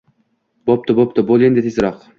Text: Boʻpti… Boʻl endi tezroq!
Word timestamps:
Boʻpti… 0.71 0.97
Boʻl 1.31 1.49
endi 1.51 1.67
tezroq! 1.69 2.07